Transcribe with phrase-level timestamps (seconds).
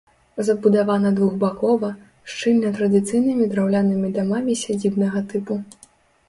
[0.45, 1.89] Забудавана двухбакова,
[2.35, 5.61] шчыльна традыцыйнымі драўлянымі дамамі сядзібнага тыпу.